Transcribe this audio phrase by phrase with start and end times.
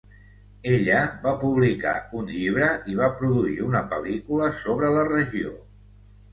[0.77, 1.91] Ella va publicar
[2.21, 5.57] un llibre i va produir una pel·lícula sobre la regió.